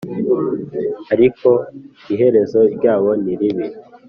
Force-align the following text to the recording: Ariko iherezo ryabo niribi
Ariko 1.13 1.49
iherezo 2.13 2.59
ryabo 2.75 3.09
niribi 3.23 3.67